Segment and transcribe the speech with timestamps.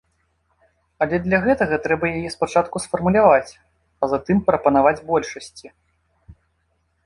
[1.05, 3.51] Але для гэтага трэба яе спачатку сфармуляваць,
[4.03, 5.67] а затым прапанаваць большасці.